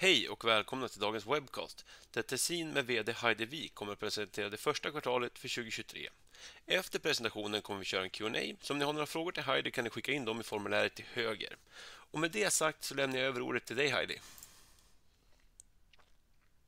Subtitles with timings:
[0.00, 4.48] Hej och välkomna till dagens webcast där Tessin med VD Heidi Wik kommer att presentera
[4.48, 6.00] det första kvartalet för 2023.
[6.66, 9.70] Efter presentationen kommer vi köra en Q&A så om ni har några frågor till Heidi
[9.70, 11.56] kan ni skicka in dem i formuläret till höger.
[12.10, 14.18] Och med det sagt så lämnar jag över ordet till dig Heidi.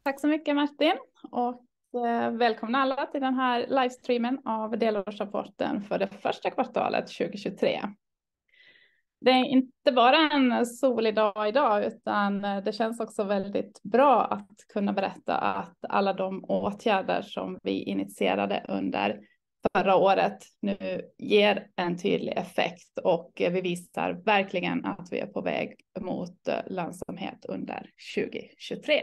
[0.03, 0.97] Tack så mycket Martin
[1.31, 1.65] och
[2.07, 7.81] eh, välkomna alla till den här livestreamen av delårsrapporten för det första kvartalet 2023
[9.21, 14.57] det är inte bara en solig dag idag, utan det känns också väldigt bra att
[14.73, 19.21] kunna berätta att alla de åtgärder som vi initierade under
[19.73, 25.41] förra året nu ger en tydlig effekt och vi visar verkligen att vi är på
[25.41, 29.03] väg mot lönsamhet under 2023.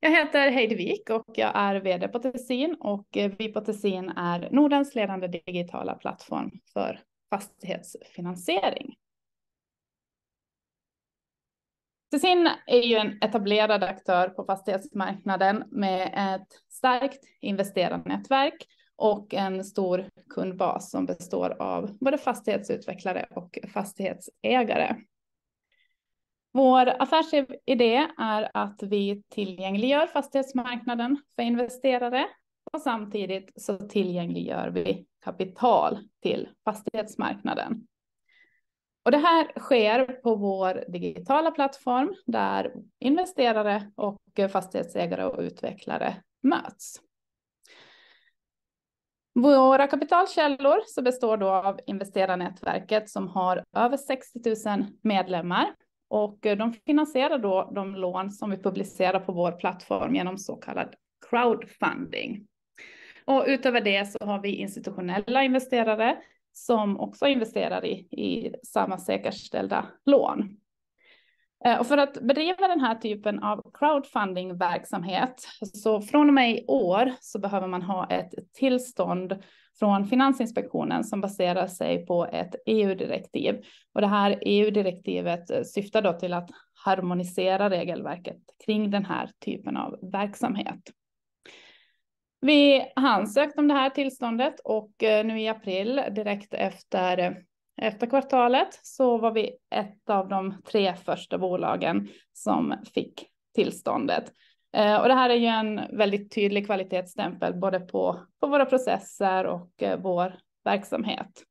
[0.00, 4.48] Jag heter Heidi Wik och jag är vd på Tessin och vi på Tessin är
[4.50, 8.94] Nordens ledande digitala plattform för fastighetsfinansiering.
[12.10, 20.10] Tessin är ju en etablerad aktör på fastighetsmarknaden med ett starkt investerarnätverk och en stor
[20.28, 24.96] kundbas som består av både fastighetsutvecklare och fastighetsägare.
[26.52, 32.26] Vår affärsidé är att vi tillgängliggör fastighetsmarknaden för investerare
[32.72, 37.86] och samtidigt så tillgängliggör vi kapital till fastighetsmarknaden.
[39.04, 44.20] Och det här sker på vår digitala plattform där investerare och
[44.52, 47.00] fastighetsägare och utvecklare möts.
[49.34, 55.74] Våra kapitalkällor så består då av investerarnätverket som har över 60 000 medlemmar
[56.08, 60.94] och de finansierar då de lån som vi publicerar på vår plattform genom så kallad
[61.30, 62.46] crowdfunding.
[63.26, 66.16] Och utöver det så har vi institutionella investerare
[66.52, 70.56] som också investerar i, i samma säkerställda lån.
[71.64, 76.64] Eh, och för att bedriva den här typen av crowdfunding-verksamhet, så från och med i
[76.66, 79.42] år så behöver man ha ett tillstånd
[79.78, 83.64] från Finansinspektionen som baserar sig på ett EU-direktiv.
[83.94, 86.50] Och det här EU-direktivet eh, syftar då till att
[86.84, 90.90] harmonisera regelverket kring den här typen av verksamhet.
[92.46, 97.42] Vi ansökte om det här tillståndet och eh, nu i april direkt efter,
[97.82, 104.32] efter kvartalet så var vi ett av de tre första bolagen som fick tillståndet.
[104.76, 109.46] Eh, och det här är ju en väldigt tydlig kvalitetsstämpel både på, på våra processer
[109.46, 111.42] och eh, vår verksamhet.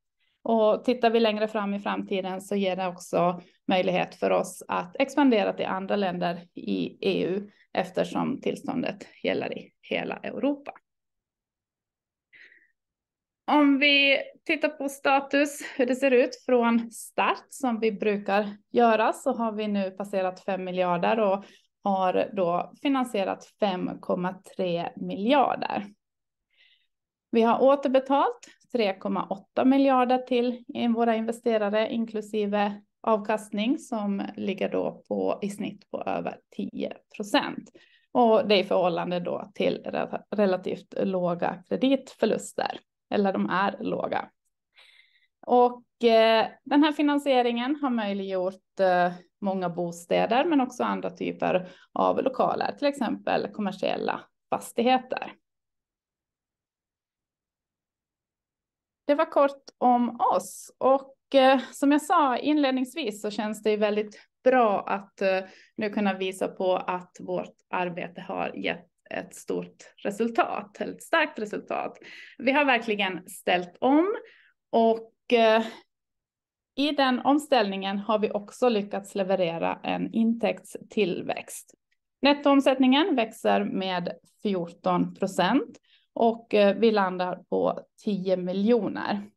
[0.43, 4.95] Och tittar vi längre fram i framtiden så ger det också möjlighet för oss att
[4.99, 10.71] expandera till andra länder i EU eftersom tillståndet gäller i hela Europa.
[13.47, 19.13] Om vi tittar på status, hur det ser ut från start som vi brukar göra
[19.13, 21.45] så har vi nu passerat 5 miljarder och
[21.83, 25.85] har då finansierat 5,3 miljarder.
[27.31, 28.39] Vi har återbetalt
[28.73, 30.63] 3,8 miljarder till
[30.95, 37.69] våra investerare inklusive avkastning som ligger då på i snitt på över 10 procent.
[38.11, 39.87] Och det är i förhållande då till
[40.31, 42.79] relativt låga kreditförluster
[43.09, 44.29] eller de är låga.
[45.47, 52.23] Och eh, den här finansieringen har möjliggjort eh, många bostäder, men också andra typer av
[52.23, 55.33] lokaler, till exempel kommersiella fastigheter.
[59.07, 64.19] Det var kort om oss och eh, som jag sa inledningsvis så känns det väldigt
[64.43, 65.43] bra att eh,
[65.75, 71.97] nu kunna visa på att vårt arbete har gett ett stort resultat, ett starkt resultat.
[72.37, 74.15] Vi har verkligen ställt om
[74.71, 75.63] och eh,
[76.75, 81.73] i den omställningen har vi också lyckats leverera en intäktstillväxt.
[82.21, 84.11] Nettoomsättningen växer med
[84.43, 85.77] 14 procent
[86.13, 89.29] och eh, vi landar på 10 miljoner.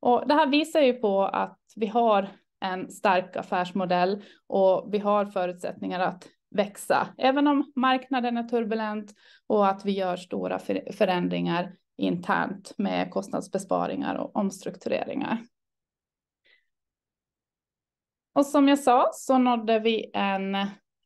[0.00, 2.28] Och det här visar ju på att vi har
[2.60, 9.14] en stark affärsmodell och vi har förutsättningar att växa, även om marknaden är turbulent
[9.46, 10.58] och att vi gör stora
[10.92, 15.38] förändringar internt med kostnadsbesparingar och omstruktureringar.
[18.32, 20.56] Och som jag sa så nådde vi en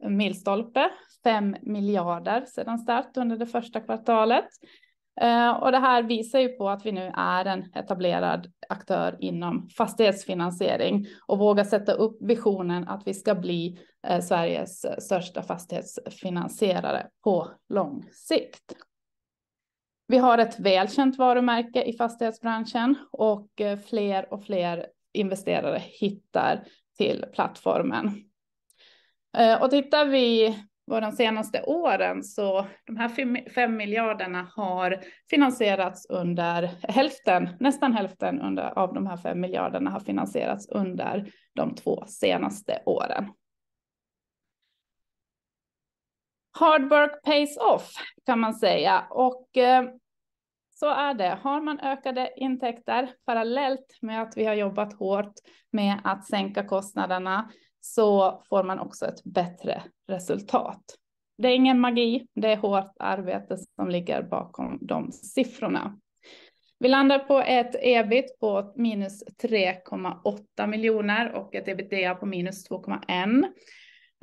[0.08, 0.90] milstolpe,
[1.24, 4.48] 5 miljarder sedan start under det första kvartalet.
[5.20, 9.68] Eh, och det här visar ju på att vi nu är en etablerad aktör inom
[9.68, 17.06] fastighetsfinansiering och vågar sätta upp visionen att vi ska bli eh, Sveriges eh, största fastighetsfinansierare
[17.24, 18.74] på lång sikt.
[20.06, 23.48] Vi har ett välkänt varumärke i fastighetsbranschen och
[23.88, 26.64] fler och fler investerare hittar
[26.98, 28.24] till plattformen.
[29.60, 30.56] Och tittar vi
[30.90, 33.08] var de senaste åren så de här
[33.50, 35.00] fem miljarderna har
[35.30, 41.74] finansierats under hälften, nästan hälften under, av de här fem miljarderna har finansierats under de
[41.74, 43.32] två senaste åren.
[46.58, 47.92] Hard work pays off
[48.26, 49.84] kan man säga och eh,
[50.70, 51.38] så är det.
[51.42, 55.34] Har man ökade intäkter parallellt med att vi har jobbat hårt
[55.70, 60.82] med att sänka kostnaderna så får man också ett bättre resultat.
[61.38, 65.98] Det är ingen magi, det är hårt arbete som ligger bakom de siffrorna.
[66.78, 73.44] Vi landar på ett ebit på minus 3,8 miljoner och ett ebitda på minus 2,1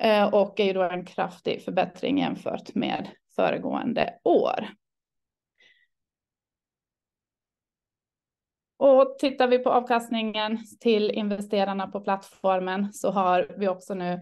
[0.01, 4.68] eh, och är ju då en kraftig förbättring jämfört med föregående år.
[8.78, 14.22] Och tittar vi på avkastningen till investerarna på plattformen så har vi också nu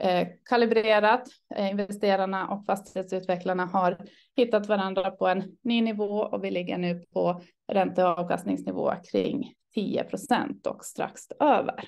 [0.00, 1.28] eh, kalibrerat.
[1.54, 3.98] Eh, investerarna och fastighetsutvecklarna har
[4.36, 7.42] hittat varandra på en ny nivå och vi ligger nu på
[7.72, 11.84] ränte och avkastningsnivå kring 10 procent och strax över.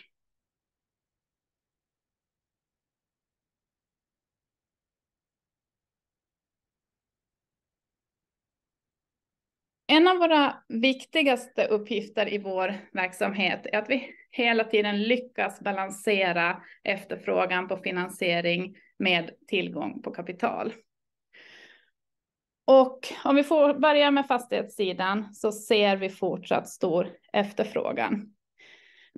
[9.97, 16.63] En av våra viktigaste uppgifter i vår verksamhet är att vi hela tiden lyckas balansera
[16.85, 20.73] efterfrågan på finansiering med tillgång på kapital.
[22.67, 28.36] Och om vi får börja med fastighetssidan så ser vi fortsatt stor efterfrågan.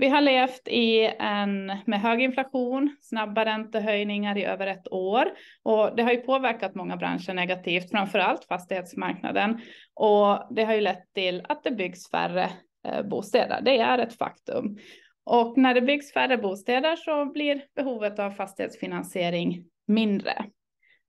[0.00, 5.96] Vi har levt i en med hög inflation, snabba räntehöjningar i över ett år och
[5.96, 9.60] det har ju påverkat många branscher negativt, framför allt fastighetsmarknaden.
[9.94, 12.50] Och det har ju lett till att det byggs färre
[12.88, 13.60] eh, bostäder.
[13.62, 14.78] Det är ett faktum.
[15.24, 20.44] Och när det byggs färre bostäder så blir behovet av fastighetsfinansiering mindre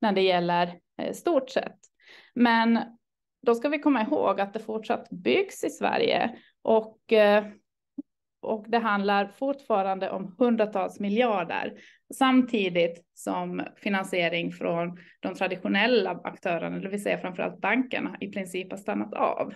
[0.01, 1.77] när det gäller eh, stort sett.
[2.35, 2.79] Men
[3.41, 7.43] då ska vi komma ihåg att det fortsatt byggs i Sverige och eh,
[8.41, 11.73] och det handlar fortfarande om hundratals miljarder
[12.13, 18.77] samtidigt som finansiering från de traditionella aktörerna, det vill säga framförallt bankerna, i princip har
[18.77, 19.53] stannat av.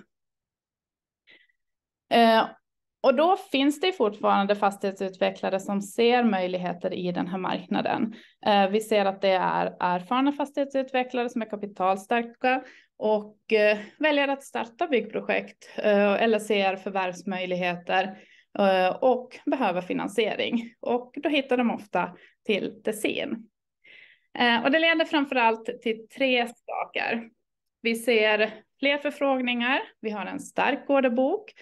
[2.13, 2.45] Eh,
[3.03, 8.13] och då finns det fortfarande fastighetsutvecklare som ser möjligheter i den här marknaden.
[8.45, 12.63] Eh, vi ser att det är erfarna fastighetsutvecklare som är kapitalstarka
[12.97, 18.17] och eh, väljer att starta byggprojekt eh, eller ser förvärvsmöjligheter
[18.59, 20.73] Eh, och behöver finansiering.
[20.79, 23.49] Och då hittar de ofta till Tessin.
[24.39, 27.29] Eh, och det leder framför allt till tre saker.
[27.81, 31.53] Vi ser fler förfrågningar, vi har en stark orderbok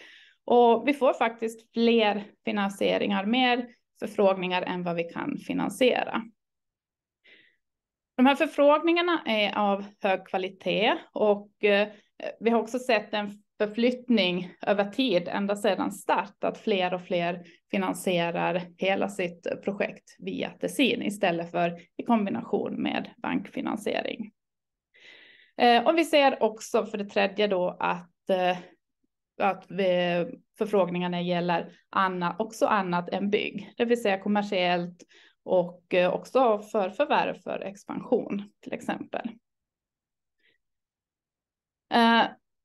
[0.45, 3.67] och vi får faktiskt fler finansieringar, mer
[3.99, 6.21] förfrågningar än vad vi kan finansiera.
[8.17, 11.87] De här förfrågningarna är av hög kvalitet och eh,
[12.39, 17.43] vi har också sett en förflyttning över tid ända sedan start att fler och fler
[17.71, 24.31] finansierar hela sitt projekt via Tessin istället för i kombination med bankfinansiering.
[25.57, 28.57] Eh, och vi ser också för det tredje då att, eh,
[29.41, 30.25] att vi,
[30.57, 31.73] förfrågningarna gäller
[32.39, 35.03] också annat än bygg, det vill säga kommersiellt
[35.43, 39.29] och eh, också för förvärv för expansion till exempel.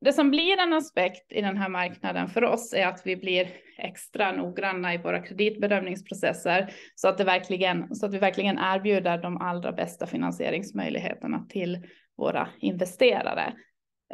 [0.00, 3.48] Det som blir en aspekt i den här marknaden för oss är att vi blir
[3.78, 9.36] extra noggranna i våra kreditbedömningsprocesser så att, det verkligen, så att vi verkligen erbjuder de
[9.36, 11.86] allra bästa finansieringsmöjligheterna till
[12.16, 13.52] våra investerare.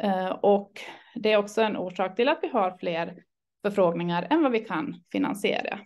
[0.01, 0.71] Eh, och
[1.15, 3.23] det är också en orsak till att vi har fler
[3.61, 5.79] förfrågningar än vad vi kan finansiera.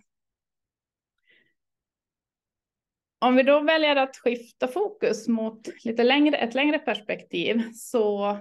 [3.20, 8.38] Om vi då väljer att skifta fokus mot lite längre, ett längre perspektiv så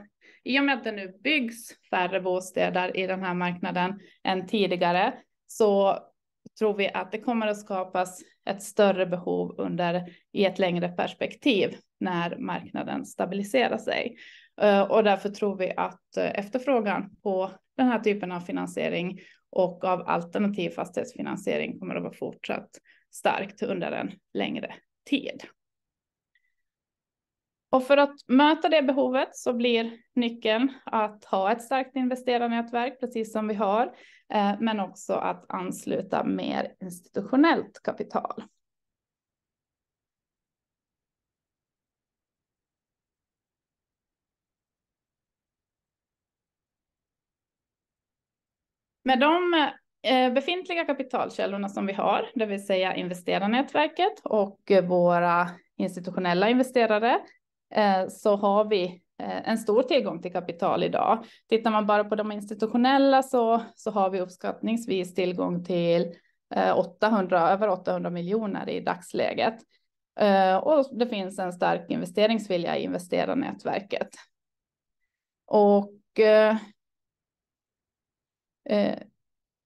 [0.48, 5.14] i och med att det nu byggs färre bostäder i den här marknaden än tidigare
[5.48, 6.00] så
[6.60, 11.76] tror vi att det kommer att skapas ett större behov under i ett längre perspektiv
[12.00, 14.18] när marknaden stabiliserar sig.
[14.62, 19.84] Eh, och därför tror vi att eh, efterfrågan på den här typen av finansiering och
[19.84, 22.70] av alternativ fastighetsfinansiering kommer att vara fortsatt
[23.12, 24.74] starkt under en längre
[25.10, 25.44] tid.
[27.70, 33.32] Och för att möta det behovet så blir nyckeln att ha ett starkt investerarnätverk, precis
[33.32, 33.86] som vi har,
[34.34, 38.44] eh, men också att ansluta mer institutionellt kapital.
[49.04, 49.54] Med de
[50.04, 57.20] eh, befintliga kapitalkällorna som vi har, det vill säga investerarnätverket och våra institutionella investerare
[57.70, 61.26] Eh, så har vi eh, en stor tillgång till kapital idag.
[61.50, 66.14] Tittar man bara på de institutionella så, så har vi uppskattningsvis tillgång till
[66.56, 69.56] eh, 800, över 800 miljoner i dagsläget.
[70.62, 74.10] Och det finns en stark investeringsvilja i investerarnätverket.
[75.46, 76.58] Och eh,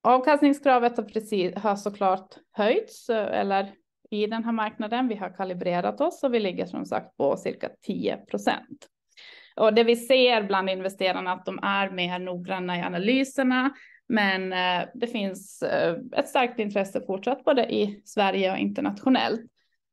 [0.03, 3.73] avkastningskravet har, precis, har såklart höjts eller
[4.11, 5.07] i den här marknaden.
[5.07, 8.87] Vi har kalibrerat oss och vi ligger som sagt på cirka 10 procent.
[9.55, 13.73] Och det vi ser bland investerarna att de är mer noggranna i analyserna,
[14.09, 19.41] men eh, det finns eh, ett starkt intresse fortsatt både i Sverige och internationellt.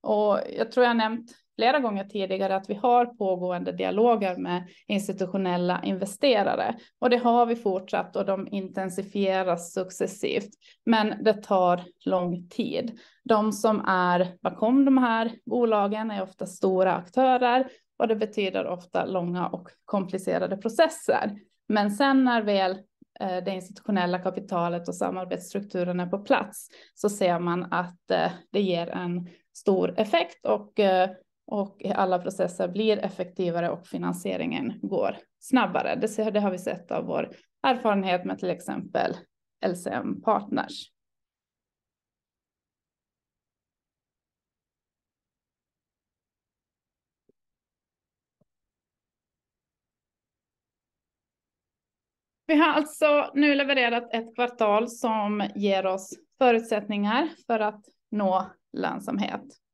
[0.03, 5.81] Och jag tror jag nämnt flera gånger tidigare att vi har pågående dialoger med institutionella
[5.85, 10.51] investerare och det har vi fortsatt och de intensifieras successivt.
[10.87, 12.99] Men det tar lång tid.
[13.25, 19.05] De som är bakom de här bolagen är ofta stora aktörer och det betyder ofta
[19.05, 21.37] långa och komplicerade processer.
[21.69, 22.71] Men sen när väl
[23.21, 28.61] eh, det institutionella kapitalet och samarbetsstrukturen är på plats så ser man att eh, det
[28.61, 31.11] ger en stor effekt och eh,
[31.51, 35.95] och alla processer blir effektivare och finansieringen går snabbare.
[35.95, 37.31] Det, det har vi sett av vår
[37.63, 39.17] erfarenhet med till exempel
[39.67, 40.91] LCM Partners.
[52.47, 59.68] Vi har alltså nu levererat ett kvartal som ger oss förutsättningar för att nå lönsamhet.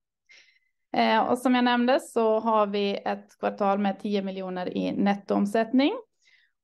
[0.95, 5.93] Eh, och som jag nämnde så har vi ett kvartal med 10 miljoner i nettoomsättning.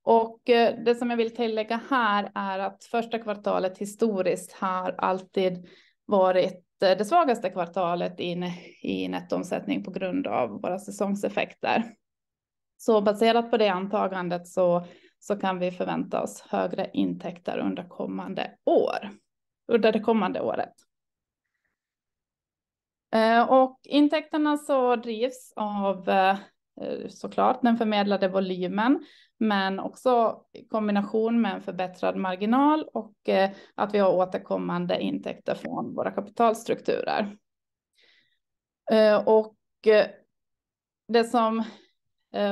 [0.05, 5.69] Och eh, det som jag vill tillägga här är att första kvartalet historiskt har alltid
[6.07, 11.85] varit eh, det svagaste kvartalet i, i nettoomsättning på grund av våra säsongseffekter.
[12.77, 14.87] Så baserat på det antagandet så,
[15.19, 19.11] så kan vi förvänta oss högre intäkter under kommande år,
[19.73, 20.73] under det kommande året.
[23.13, 26.37] Eh, och intäkterna så drivs av eh,
[27.09, 29.05] såklart den förmedlade volymen,
[29.39, 35.55] men också i kombination med en förbättrad marginal och eh, att vi har återkommande intäkter
[35.55, 37.37] från våra kapitalstrukturer.
[39.25, 39.57] Och
[41.09, 41.65] det som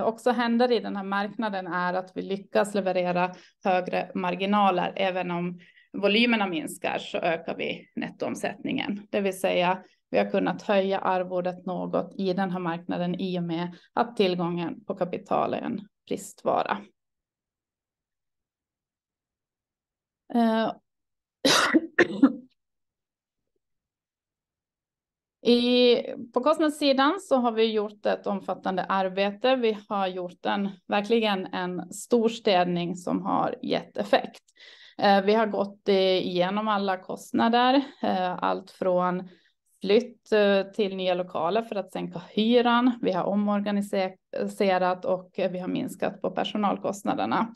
[0.05, 3.35] också händer i den här marknaden är att vi lyckas leverera
[3.65, 4.93] högre marginaler.
[4.97, 5.61] Även om
[5.93, 12.15] volymerna minskar så ökar vi nettoomsättningen, det vill säga vi har kunnat höja arvodet något
[12.19, 16.79] i den här marknaden i och med att tillgången på kapital är en bristvara.
[20.35, 20.73] Eh,
[25.43, 25.97] I,
[26.35, 29.57] på kostnadssidan så har vi gjort ett omfattande arbete.
[29.57, 34.43] Vi har gjort en, verkligen en stor städning som har gett effekt.
[34.99, 39.29] Eh, vi har gått igenom alla kostnader, eh, allt från
[39.81, 42.99] flytt eh, till nya lokaler för att sänka hyran.
[43.03, 47.53] Vi har omorganiserat och vi har minskat på personalkostnaderna.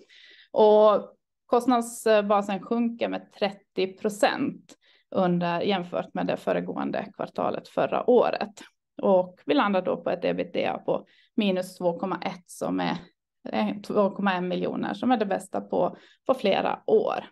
[0.51, 4.75] Och kostnadsbasen sjunker med 30 procent
[5.11, 8.63] under jämfört med det föregående kvartalet förra året.
[9.03, 12.97] Och vi landar då på ett ebitda på minus 2,1 som är
[13.49, 17.25] eh, 2,1 miljoner som är det bästa på, på flera år.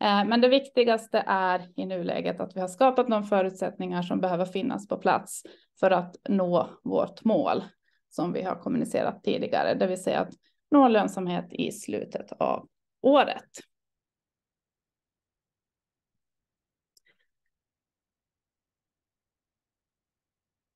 [0.00, 4.44] Eh, men det viktigaste är i nuläget att vi har skapat de förutsättningar som behöver
[4.44, 5.42] finnas på plats
[5.80, 7.64] för att nå vårt mål
[8.08, 10.34] som vi har kommunicerat tidigare, det vill säga att
[10.70, 12.68] nå lönsamhet i slutet av
[13.02, 13.50] året.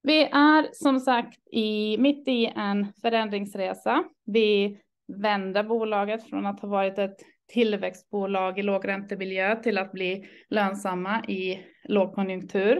[0.02, 4.04] Vi är som sagt i, mitt i en förändringsresa.
[4.24, 7.16] Vi vänder bolaget från att ha varit ett
[7.52, 12.76] tillväxtbolag i lågräntemiljö till att bli lönsamma i lågkonjunktur.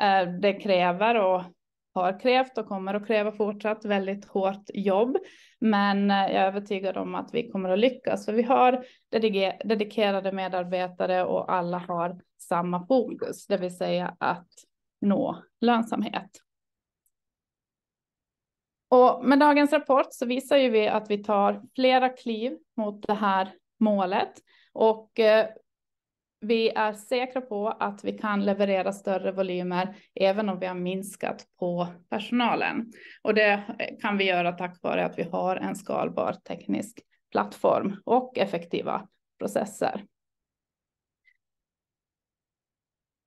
[0.00, 1.42] Eh, det kräver och
[1.94, 5.16] har krävt och kommer att kräva fortsatt väldigt hårt jobb.
[5.60, 8.84] Men eh, jag är övertygad om att vi kommer att lyckas för vi har
[9.64, 14.48] dedikerade medarbetare och alla har samma fokus, det vill säga att
[15.00, 16.30] nå lönsamhet.
[18.88, 23.14] Och med dagens rapport så visar ju vi att vi tar flera kliv mot det
[23.14, 24.32] här målet
[24.72, 25.46] och eh,
[26.40, 31.44] vi är säkra på att vi kan leverera större volymer även om vi har minskat
[31.58, 32.92] på personalen.
[33.22, 33.62] Och det
[34.00, 37.00] kan vi göra tack vare att vi har en skalbar teknisk
[37.32, 40.04] plattform och effektiva processer.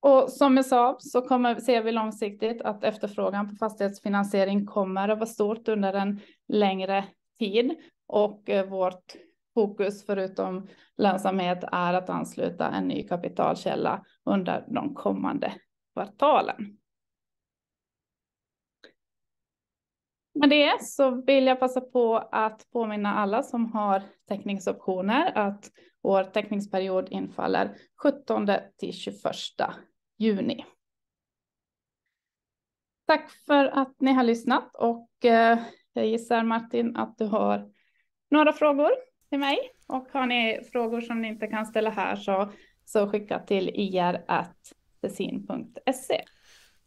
[0.01, 5.20] Och som jag sa så kommer, ser vi långsiktigt att efterfrågan på fastighetsfinansiering kommer att
[5.20, 7.06] vara stort under en längre
[7.39, 7.75] tid
[8.08, 9.15] och eh, vårt
[9.60, 15.54] fokus förutom lönsamhet är att ansluta en ny kapitalkälla under de kommande
[15.94, 16.78] kvartalen.
[20.34, 25.72] Med det så vill jag passa på att påminna alla som har teckningsoptioner att
[26.04, 28.48] vår teckningsperiod infaller 17
[28.78, 29.22] till 21
[30.18, 30.66] juni.
[33.08, 35.60] Tack för att ni har lyssnat och eh,
[35.94, 37.72] jag gissar Martin att du har
[38.32, 39.57] några frågor till mig
[39.88, 42.53] och har ni frågor som ni inte kan ställa här så,
[42.86, 45.05] så skicka till ir.desin.se.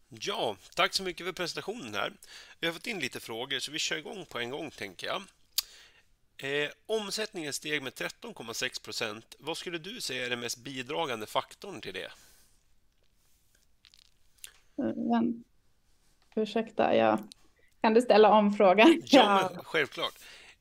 [0.09, 2.13] Ja, tack så mycket för presentationen här.
[2.61, 5.23] Vi har fått in lite frågor så vi kör igång på en gång tänker jag.
[6.37, 9.37] Eh, omsättningen steg med 13,6 procent.
[9.39, 12.11] Vad skulle du säga är den mest bidragande faktorn till det?
[14.77, 15.45] Men,
[16.37, 17.19] ursäkta, jag...
[17.81, 19.03] kan du ställa om frågan?
[19.05, 20.15] Ja, men, självklart.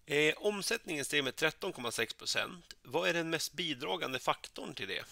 [0.05, 2.65] Eh, omsättningen steg med 13,6 procent.
[2.83, 5.03] Vad är den mest bidragande faktorn till det?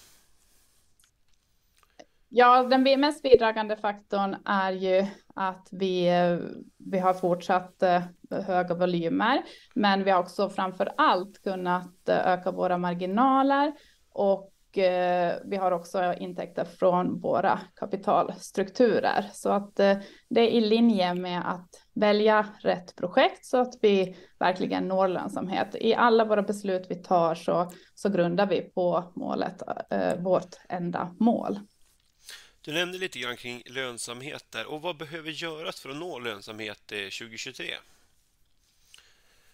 [2.32, 6.38] Ja, den mest bidragande faktorn är ju att vi, eh,
[6.78, 9.44] vi har fortsatt eh, höga volymer,
[9.76, 13.74] men vi har också framför allt kunnat eh, öka våra marginaler
[14.10, 19.26] och Eh, vi har också intäkter från våra kapitalstrukturer.
[19.34, 19.98] Så att eh,
[20.30, 25.76] det är i linje med att välja rätt projekt så att vi verkligen når lönsamhet.
[25.80, 31.16] I alla våra beslut vi tar så, så grundar vi på målet, eh, vårt enda
[31.20, 31.60] mål.
[32.62, 34.72] Du nämnde lite grann kring lönsamhet där.
[34.72, 37.66] Och vad behöver göras för att nå lönsamhet 2023?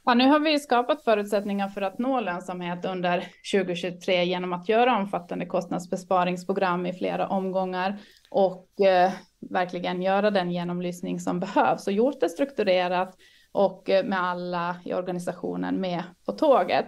[0.07, 4.97] Ja, nu har vi skapat förutsättningar för att nå lönsamhet under 2023 genom att göra
[4.97, 9.12] omfattande kostnadsbesparingsprogram i flera omgångar och eh,
[9.50, 13.15] verkligen göra den genomlysning som behövs och gjort det strukturerat
[13.51, 16.87] och eh, med alla i organisationen med på tåget.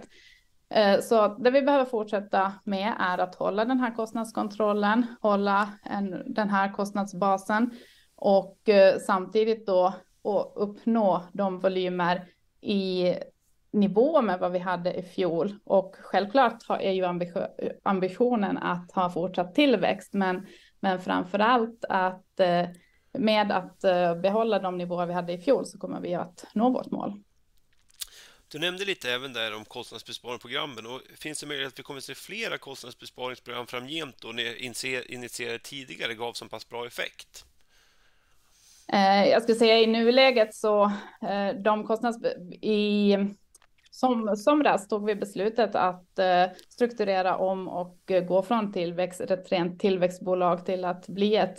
[0.74, 6.34] Eh, så det vi behöver fortsätta med är att hålla den här kostnadskontrollen, hålla en,
[6.34, 7.70] den här kostnadsbasen
[8.16, 9.94] och eh, samtidigt då
[10.54, 12.24] uppnå de volymer
[12.60, 13.14] i
[13.70, 15.54] nivå med vad vi hade i fjol.
[15.64, 17.04] Och självklart är ju
[17.82, 20.46] ambitionen att ha fortsatt tillväxt, men,
[20.80, 22.66] men framför allt att eh,
[23.12, 26.70] med att eh, behålla de nivåer vi hade i fjol så kommer vi att nå
[26.70, 27.22] vårt mål.
[28.50, 30.86] Du nämnde lite även där om kostnadsbesparingsprogrammen.
[30.86, 34.70] Och finns det möjlighet att vi kommer att se flera kostnadsbesparingsprogram framgent då ni
[35.08, 37.44] initierade tidigare gav så pass bra effekt?
[38.92, 40.84] Eh, jag skulle säga i nuläget så
[41.22, 42.18] eh, de kostnads...
[42.60, 43.16] I
[43.90, 47.98] som, somras tog vi beslutet att eh, strukturera om och
[48.28, 51.58] gå från tillväxt, ett rent tillväxtbolag till att bli ett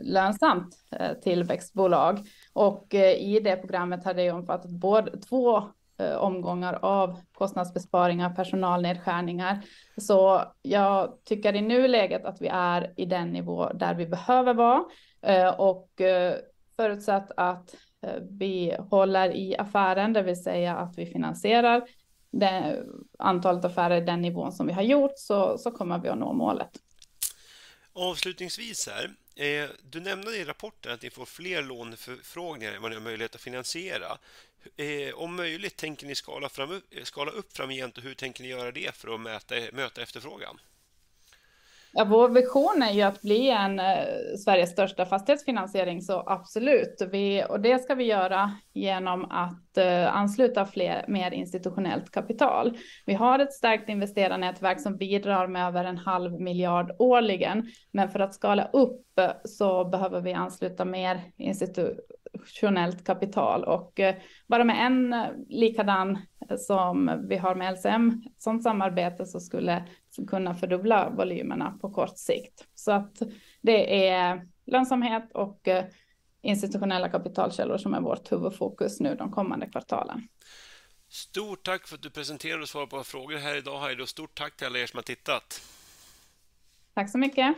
[0.00, 0.76] lönsamt
[1.22, 2.18] tillväxtbolag.
[2.52, 5.62] Och i det programmet hade jag omfattat både två
[5.98, 9.62] eh, omgångar av kostnadsbesparingar, personalnedskärningar.
[9.96, 14.84] Så jag tycker i nuläget att vi är i den nivå där vi behöver vara
[15.22, 16.36] eh, och eh,
[16.76, 17.74] förutsatt att
[18.06, 21.82] eh, vi håller i affären, det vill säga att vi finansierar
[22.30, 22.82] det,
[23.18, 26.32] antalet affärer i den nivån som vi har gjort så, så kommer vi att nå
[26.32, 26.70] målet.
[27.94, 32.96] Avslutningsvis här, Eh, du nämnde i rapporten att ni får fler låneförfrågningar än vad ni
[32.96, 34.18] har möjlighet att finansiera.
[34.76, 38.48] Eh, om möjligt, tänker ni skala, fram, eh, skala upp framgent och hur tänker ni
[38.48, 40.60] göra det för att mäta, möta efterfrågan?
[41.94, 44.04] Ja, vår vision är ju att bli en eh,
[44.44, 47.02] Sveriges största fastighetsfinansiering, så absolut.
[47.10, 52.78] Vi, och det ska vi göra genom att eh, ansluta fler, mer institutionellt kapital.
[53.06, 58.20] Vi har ett starkt investerarnätverk som bidrar med över en halv miljard årligen, men för
[58.20, 61.20] att skala upp eh, så behöver vi ansluta mer
[62.32, 64.16] institutionellt kapital och eh,
[64.46, 66.18] bara med en eh, likadan
[66.58, 69.88] som vi har med LCM, sådant samarbete så skulle
[70.28, 72.66] kunna fördubbla volymerna på kort sikt.
[72.74, 73.22] Så att
[73.60, 75.84] det är lönsamhet och eh,
[76.42, 80.28] institutionella kapitalkällor som är vårt huvudfokus nu de kommande kvartalen.
[81.08, 84.08] Stort tack för att du presenterade och svarade på våra frågor här idag Heidi och
[84.08, 85.62] stort tack till alla er som har tittat.
[86.94, 87.56] Tack så mycket.